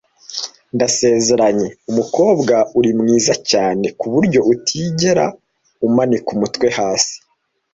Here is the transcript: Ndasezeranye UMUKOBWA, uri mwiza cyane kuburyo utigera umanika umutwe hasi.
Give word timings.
Ndasezeranye 0.75 1.67
UMUKOBWA, 1.89 2.57
uri 2.79 2.91
mwiza 2.99 3.33
cyane 3.51 3.85
kuburyo 3.99 4.39
utigera 4.53 5.25
umanika 5.87 6.27
umutwe 6.35 6.67
hasi. 6.77 7.15